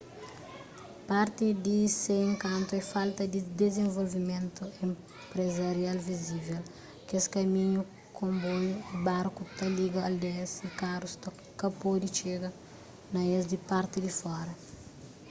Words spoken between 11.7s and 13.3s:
pode txiga na